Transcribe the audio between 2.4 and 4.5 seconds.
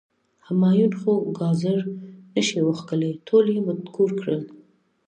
شي وښکلی، ټول یی مټکور کړل.